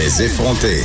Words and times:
Les 0.00 0.22
effronter. 0.22 0.82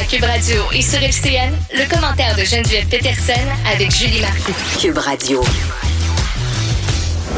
À 0.00 0.04
Cube 0.04 0.22
Radio 0.22 0.62
et 0.72 0.80
sur 0.80 1.02
FCN, 1.02 1.52
le 1.72 1.92
commentaire 1.92 2.36
de 2.36 2.44
Geneviève 2.44 2.86
Peterson 2.86 3.32
avec 3.68 3.90
Julie 3.90 4.20
Marcoux. 4.20 4.52
Cube 4.80 4.96
Radio. 4.96 5.42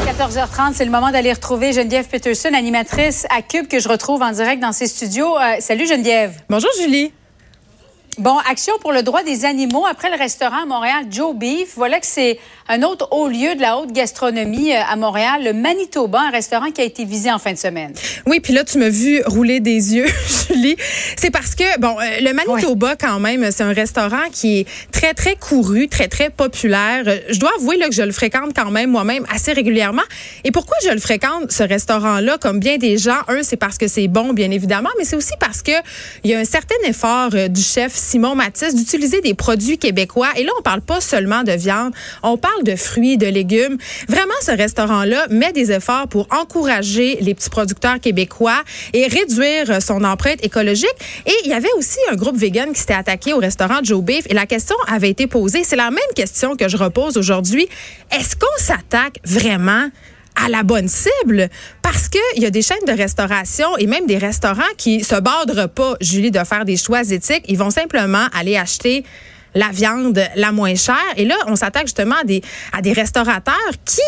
14h30, 0.05 0.73
c'est 0.75 0.85
le 0.85 0.91
moment 0.91 1.09
d'aller 1.09 1.33
retrouver 1.33 1.73
Geneviève 1.73 2.05
Peterson, 2.05 2.53
animatrice 2.53 3.25
à 3.35 3.41
Cube, 3.41 3.67
que 3.67 3.79
je 3.79 3.89
retrouve 3.89 4.21
en 4.21 4.31
direct 4.31 4.61
dans 4.61 4.73
ses 4.73 4.85
studios. 4.85 5.35
Euh, 5.39 5.55
salut 5.59 5.87
Geneviève. 5.87 6.35
Bonjour 6.51 6.69
Julie. 6.79 7.11
Bon, 8.17 8.35
action 8.49 8.73
pour 8.81 8.93
le 8.93 9.03
droit 9.03 9.21
des 9.21 9.45
animaux. 9.45 9.85
Après 9.85 10.09
le 10.09 10.17
restaurant 10.17 10.63
à 10.63 10.65
Montréal, 10.65 11.05
Joe 11.11 11.35
Beef, 11.35 11.73
voilà 11.75 11.99
que 11.99 12.05
c'est 12.07 12.39
un 12.67 12.81
autre 12.81 13.07
haut 13.11 13.27
lieu 13.27 13.53
de 13.53 13.61
la 13.61 13.77
haute 13.77 13.91
gastronomie 13.91 14.73
euh, 14.73 14.79
à 14.89 14.95
Montréal, 14.95 15.43
le 15.43 15.53
Manitoba, 15.53 16.21
un 16.21 16.31
restaurant 16.31 16.71
qui 16.71 16.81
a 16.81 16.83
été 16.83 17.05
visé 17.05 17.31
en 17.31 17.37
fin 17.37 17.53
de 17.53 17.57
semaine. 17.57 17.93
Oui, 18.25 18.39
puis 18.39 18.53
là, 18.53 18.63
tu 18.63 18.79
m'as 18.79 18.89
vu 18.89 19.21
rouler 19.27 19.59
des 19.59 19.95
yeux, 19.95 20.07
Julie. 20.47 20.75
C'est 21.15 21.29
parce 21.29 21.53
que, 21.53 21.79
bon, 21.79 21.95
euh, 21.99 22.21
le 22.21 22.33
Manitoba, 22.33 22.95
quand 22.95 23.19
même, 23.19 23.51
c'est 23.51 23.63
un 23.63 23.71
restaurant 23.71 24.29
qui 24.31 24.61
est 24.61 24.67
très, 24.91 25.13
très 25.13 25.35
couru, 25.35 25.87
très, 25.87 26.07
très 26.07 26.31
populaire. 26.31 27.03
Euh, 27.05 27.19
je 27.29 27.39
dois 27.39 27.51
avouer 27.59 27.77
là, 27.77 27.87
que 27.87 27.95
je 27.95 28.01
le 28.01 28.11
fréquente 28.11 28.51
quand 28.55 28.71
même 28.71 28.89
moi-même 28.89 29.27
assez 29.31 29.53
régulièrement. 29.53 30.01
Et 30.43 30.51
pourquoi 30.51 30.77
je 30.83 30.89
le 30.89 30.99
fréquente, 30.99 31.51
ce 31.51 31.61
restaurant-là, 31.61 32.39
comme 32.39 32.59
bien 32.59 32.77
des 32.77 32.97
gens? 32.97 33.19
Un, 33.27 33.43
c'est 33.43 33.57
parce 33.57 33.77
que 33.77 33.87
c'est 33.87 34.07
bon, 34.07 34.33
bien 34.33 34.49
évidemment, 34.49 34.89
mais 34.97 35.05
c'est 35.05 35.15
aussi 35.15 35.33
parce 35.39 35.61
que 35.61 35.71
il 36.23 36.31
y 36.31 36.33
a 36.33 36.39
un 36.39 36.45
certain 36.45 36.75
effort 36.85 37.29
du 37.29 37.61
chef 37.61 37.93
Simon 38.07 38.35
Matisse 38.35 38.73
d'utiliser 38.73 39.19
des 39.19 39.33
produits 39.33 39.77
québécois. 39.77 40.29
Et 40.37 40.43
là, 40.43 40.51
on 40.57 40.61
parle 40.61 40.79
pas 40.79 41.01
seulement 41.01 41.43
de 41.43 41.51
viande, 41.51 41.93
on 42.23 42.37
parle 42.37 42.63
de 42.63 42.77
fruits, 42.77 43.17
de 43.17 43.27
légumes. 43.27 43.77
Vraiment, 44.07 44.33
ce 44.41 44.51
restaurant-là 44.51 45.27
met 45.29 45.51
des 45.51 45.73
efforts 45.73 46.07
pour 46.07 46.25
encourager 46.31 47.17
les 47.19 47.35
petits 47.35 47.49
producteurs 47.49 47.99
québécois 47.99 48.63
et 48.93 49.07
réduire 49.07 49.81
son 49.81 50.05
empreinte 50.05 50.41
écologique. 50.41 50.95
Et 51.25 51.33
il 51.43 51.49
y 51.49 51.53
avait 51.53 51.71
aussi 51.77 51.99
un 52.09 52.15
groupe 52.15 52.37
vegan 52.37 52.71
qui 52.71 52.79
s'était 52.79 52.93
attaqué 52.93 53.33
au 53.33 53.39
restaurant 53.39 53.79
Joe 53.83 54.01
Beef. 54.01 54.25
Et 54.29 54.33
la 54.33 54.45
question 54.45 54.77
avait 54.87 55.09
été 55.09 55.27
posée. 55.27 55.65
C'est 55.65 55.75
la 55.75 55.91
même 55.91 55.99
question 56.15 56.55
que 56.55 56.69
je 56.69 56.77
repose 56.77 57.17
aujourd'hui. 57.17 57.67
Est-ce 58.17 58.37
qu'on 58.37 58.57
s'attaque 58.57 59.19
vraiment 59.25 59.89
à 60.43 60.49
la 60.49 60.63
bonne 60.63 60.87
cible 60.87 61.49
parce 61.81 62.09
qu'il 62.09 62.41
y 62.41 62.45
a 62.45 62.49
des 62.49 62.61
chaînes 62.61 62.77
de 62.87 62.91
restauration 62.91 63.77
et 63.77 63.87
même 63.87 64.05
des 64.05 64.17
restaurants 64.17 64.61
qui 64.77 65.03
se 65.03 65.19
bordent 65.19 65.67
pas, 65.67 65.95
Julie, 66.01 66.31
de 66.31 66.39
faire 66.39 66.65
des 66.65 66.77
choix 66.77 67.01
éthiques. 67.01 67.43
Ils 67.47 67.57
vont 67.57 67.69
simplement 67.69 68.27
aller 68.37 68.57
acheter 68.57 69.03
la 69.55 69.69
viande 69.69 70.21
la 70.35 70.51
moins 70.51 70.75
chère. 70.75 70.95
Et 71.15 71.25
là, 71.25 71.35
on 71.47 71.55
s'attaque 71.55 71.87
justement 71.87 72.15
à 72.21 72.23
des, 72.23 72.41
à 72.73 72.81
des 72.81 72.93
restaurateurs 72.93 73.55
qui 73.85 74.01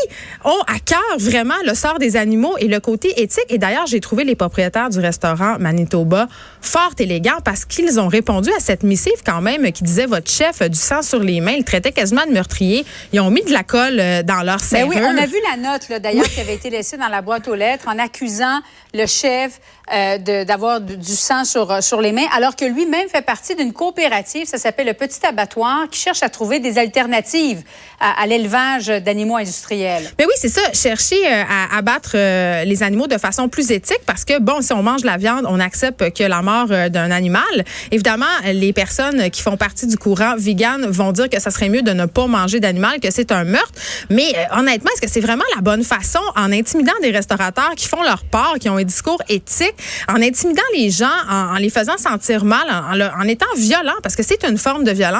ont 0.43 0.61
à 0.67 0.79
cœur 0.79 0.99
vraiment 1.17 1.55
le 1.65 1.73
sort 1.73 1.99
des 1.99 2.17
animaux 2.17 2.57
et 2.57 2.67
le 2.67 2.79
côté 2.79 3.21
éthique. 3.21 3.45
Et 3.49 3.57
d'ailleurs, 3.57 3.87
j'ai 3.87 3.99
trouvé 3.99 4.23
les 4.23 4.35
propriétaires 4.35 4.89
du 4.89 4.99
restaurant 4.99 5.57
Manitoba 5.59 6.27
fort 6.61 6.93
élégants 6.99 7.39
parce 7.43 7.65
qu'ils 7.65 7.99
ont 7.99 8.07
répondu 8.07 8.49
à 8.51 8.59
cette 8.59 8.83
missive 8.83 9.21
quand 9.25 9.41
même 9.41 9.71
qui 9.71 9.83
disait 9.83 10.05
votre 10.05 10.29
chef 10.29 10.61
a 10.61 10.69
du 10.69 10.77
sang 10.77 11.01
sur 11.01 11.19
les 11.19 11.41
mains. 11.41 11.55
Il 11.57 11.63
traitait 11.63 11.91
quasiment 11.91 12.25
de 12.25 12.31
meurtrier. 12.31 12.85
Ils 13.13 13.19
ont 13.19 13.31
mis 13.31 13.43
de 13.43 13.51
la 13.51 13.63
colle 13.63 13.99
euh, 13.99 14.23
dans 14.23 14.43
leur 14.43 14.59
serrure. 14.59 14.89
Ben 14.93 15.01
oui, 15.01 15.15
on 15.15 15.17
a 15.17 15.25
vu 15.25 15.37
la 15.49 15.71
note 15.71 16.01
d'ailleurs 16.01 16.27
qui 16.29 16.39
avait 16.39 16.55
été 16.55 16.69
laissée 16.69 16.97
dans 16.97 17.07
la 17.07 17.21
boîte 17.21 17.47
aux 17.47 17.55
lettres 17.55 17.87
en 17.87 17.97
accusant 17.97 18.59
le 18.93 19.05
chef 19.05 19.59
euh, 19.93 20.17
d'avoir 20.45 20.81
du 20.81 21.15
sang 21.15 21.45
sur, 21.45 21.71
euh, 21.71 21.81
sur 21.81 22.01
les 22.01 22.11
mains, 22.11 22.27
alors 22.35 22.55
que 22.55 22.65
lui-même 22.65 23.09
fait 23.09 23.23
partie 23.23 23.55
d'une 23.55 23.73
coopérative, 23.73 24.45
ça 24.45 24.57
s'appelle 24.57 24.87
le 24.87 24.93
Petit 24.93 25.19
Abattoir, 25.29 25.89
qui 25.89 25.99
cherche 25.99 26.23
à 26.23 26.29
trouver 26.29 26.59
des 26.59 26.77
alternatives 26.77 27.61
à, 27.99 28.25
l'élevage 28.27 28.87
d'animaux 28.87 29.37
industriels. 29.37 30.09
Mais 30.17 30.25
oui, 30.25 30.33
c'est 30.37 30.49
ça, 30.49 30.61
chercher 30.73 31.17
euh, 31.25 31.43
à 31.49 31.77
abattre 31.77 32.15
les 32.15 32.83
animaux 32.83 33.07
de 33.07 33.17
façon 33.17 33.49
plus 33.49 33.71
éthique, 33.71 34.01
parce 34.05 34.25
que, 34.25 34.39
bon, 34.39 34.61
si 34.61 34.73
on 34.73 34.83
mange 34.83 35.03
la 35.03 35.17
viande, 35.17 35.45
on 35.47 35.59
accepte 35.59 36.13
que 36.13 36.23
la 36.23 36.41
mort 36.41 36.67
d'un 36.67 37.11
animal. 37.11 37.43
Évidemment, 37.91 38.25
les 38.45 38.73
personnes 38.73 39.29
qui 39.29 39.41
font 39.41 39.57
partie 39.57 39.87
du 39.87 39.97
courant 39.97 40.35
vegan 40.37 40.85
vont 40.87 41.11
dire 41.11 41.29
que 41.29 41.39
ça 41.39 41.51
serait 41.51 41.69
mieux 41.69 41.81
de 41.81 41.91
ne 41.91 42.05
pas 42.05 42.27
manger 42.27 42.59
d'animal, 42.59 42.99
que 42.99 43.11
c'est 43.11 43.31
un 43.31 43.43
meurtre. 43.43 43.73
Mais 44.09 44.33
honnêtement, 44.51 44.91
est-ce 44.93 45.01
que 45.01 45.09
c'est 45.09 45.19
vraiment 45.19 45.43
la 45.55 45.61
bonne 45.61 45.83
façon, 45.83 46.19
en 46.35 46.51
intimidant 46.51 46.93
des 47.01 47.11
restaurateurs 47.11 47.71
qui 47.75 47.87
font 47.87 48.01
leur 48.03 48.23
part, 48.23 48.55
qui 48.59 48.69
ont 48.69 48.77
un 48.77 48.83
discours 48.83 49.21
éthique, 49.29 49.75
en 50.07 50.21
intimidant 50.21 50.61
les 50.73 50.89
gens, 50.89 51.07
en, 51.29 51.55
les 51.55 51.69
faisant 51.69 51.97
sentir 51.97 52.45
mal, 52.45 52.67
en, 52.69 53.27
étant 53.27 53.45
violent, 53.57 53.95
parce 54.03 54.15
que 54.15 54.23
c'est 54.23 54.43
une 54.45 54.57
forme 54.57 54.83
de 54.83 54.91
violence. 54.91 55.18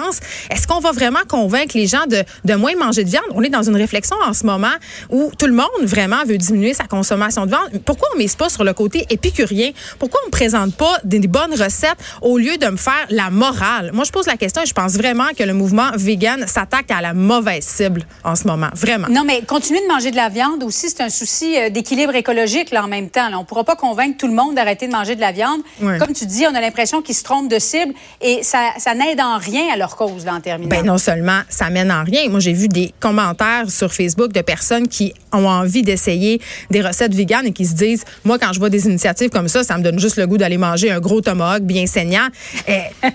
Est-ce 0.50 0.68
qu'on 0.68 0.80
va 0.80 0.92
vraiment 0.92 1.20
convaincre 1.28 1.76
les 1.76 1.88
gens 1.88 2.06
de, 2.08 2.24
de 2.46 2.54
moins 2.56 2.76
manger 2.76 3.04
de 3.04 3.10
viande? 3.10 3.26
On 3.34 3.44
est 3.44 3.50
dans 3.50 3.64
une 3.64 3.76
réflexion 3.76 4.16
en 4.26 4.34
ce 4.34 4.46
moment 4.46 4.68
où 5.10 5.32
tout 5.38 5.48
le 5.48 5.54
monde 5.54 5.68
vraiment 5.84 6.24
veut 6.26 6.38
diminuer 6.38 6.74
sa 6.74 6.86
consommation 6.86 7.46
de 7.46 7.52
viande. 7.52 7.82
Pourquoi 7.86 8.08
on 8.14 8.18
ne 8.18 8.24
mise 8.24 8.36
pas 8.36 8.50
sur 8.50 8.64
le 8.64 8.74
côté 8.74 9.06
épicurien? 9.10 9.72
Pourquoi 9.98 10.20
on 10.24 10.28
ne 10.28 10.32
présente 10.32 10.76
pas 10.76 10.98
des 11.04 11.20
bonnes 11.20 11.54
recettes 11.54 11.98
au 12.22 12.38
lieu 12.38 12.58
de 12.58 12.68
me 12.68 12.78
faire 12.78 13.06
la 13.10 13.30
morale? 13.30 13.92
Moi, 13.94 14.04
je 14.06 14.12
pose 14.12 14.28
la 14.28 14.38
question 14.38 14.64
et 14.64 14.66
je 14.66 14.74
pense 14.74 14.94
vraiment 14.94 15.28
que 15.38 15.44
le 15.44 15.54
mouvement 15.54 15.90
vegan 15.96 16.46
s'attaque 16.48 16.92
à 16.92 17.02
la 17.02 17.14
mauvaise 17.14 17.66
cible 17.66 18.06
en 18.24 18.36
ce 18.36 18.48
moment. 18.48 18.70
Vraiment. 18.74 19.08
Non, 19.10 19.24
mais 19.26 19.42
continuer 19.44 19.82
de 19.82 19.88
manger 19.88 20.12
de 20.12 20.16
la 20.16 20.30
viande 20.30 20.64
aussi, 20.64 20.90
c'est 20.90 21.02
un 21.02 21.10
souci 21.10 21.58
euh, 21.58 21.70
d'équilibre 21.70 22.16
écologique 22.16 22.72
là, 22.72 22.84
en 22.84 22.88
même 22.88 23.10
temps. 23.10 23.28
On 23.34 23.40
ne 23.40 23.46
pourra 23.46 23.64
pas 23.64 23.76
convaincre 23.76 24.18
tout 24.18 24.28
le 24.28 24.34
monde 24.34 24.56
d'arrêter 24.56 24.88
de 24.88 24.92
manger 24.92 25.16
de 25.16 25.22
la 25.22 25.32
viande. 25.32 25.62
Comme 25.80 26.14
tu 26.14 26.26
dis, 26.26 26.46
on 26.48 26.56
a 26.56 26.62
l'impression 26.62 27.02
qu'ils 27.02 27.16
se 27.16 27.24
trompent 27.24 27.50
de 27.50 27.60
cible 27.60 27.94
et 28.22 28.44
ça, 28.44 28.72
ça 28.78 28.94
n'aide 28.96 29.20
en 29.20 29.38
rien 29.38 29.74
à 29.74 29.78
leur 29.78 29.89
cause 29.96 30.26
là, 30.26 30.36
en 30.36 30.42
terminant. 30.42 30.70
Ben 30.70 30.86
non 30.86 30.98
seulement 30.98 31.42
ça 31.50 31.70
mène 31.70 31.92
en 31.92 32.04
rien. 32.04 32.30
Moi, 32.30 32.40
j'ai 32.40 32.54
vu 32.54 32.68
des 32.68 32.94
commentaires 33.00 33.70
sur 33.70 33.94
Facebook 33.94 34.32
de 34.32 34.42
personnes 34.42 34.88
qui 34.88 35.14
ont 35.32 35.48
envie 35.48 35.84
d'essayer 35.84 36.42
des 36.70 36.82
recettes 36.82 37.14
véganes 37.14 37.48
et 37.48 37.52
qui 37.52 37.66
se 37.66 37.76
disent, 37.76 38.04
moi, 38.26 38.38
quand 38.40 38.54
je 38.54 38.60
vois 38.60 38.70
des 38.70 38.86
initiatives 38.86 39.30
comme 39.30 39.48
ça, 39.48 39.64
ça 39.64 39.78
me 39.78 39.84
donne 39.84 40.00
juste 40.00 40.18
le 40.18 40.28
goût 40.28 40.38
d'aller 40.38 40.58
manger 40.58 40.92
un 40.92 41.00
gros 41.00 41.22
tomahawk 41.22 41.64
bien 41.64 41.86
saignant. 41.86 42.28
Eh, 42.68 42.82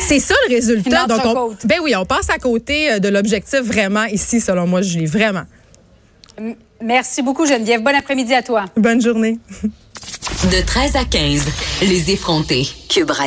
c'est 0.00 0.20
ça 0.20 0.34
le 0.48 0.54
résultat. 0.54 1.06
Donc, 1.06 1.20
on, 1.24 1.56
ben 1.64 1.78
oui, 1.82 1.94
on 1.96 2.04
passe 2.04 2.30
à 2.30 2.38
côté 2.38 2.92
euh, 2.92 2.98
de 2.98 3.08
l'objectif 3.08 3.60
vraiment 3.60 4.04
ici, 4.04 4.40
selon 4.40 4.66
moi, 4.66 4.82
Julie, 4.82 5.06
vraiment. 5.06 5.44
Merci 6.82 7.22
beaucoup, 7.22 7.46
Geneviève. 7.46 7.82
Bon 7.82 7.94
après-midi 7.94 8.34
à 8.34 8.42
toi. 8.42 8.66
Bonne 8.76 9.00
journée. 9.00 9.38
De 10.44 10.64
13 10.64 10.96
à 10.96 11.04
15, 11.04 11.42
les 11.82 12.10
effrontés. 12.10 12.66
Cube 12.88 13.10
Radio. 13.10 13.24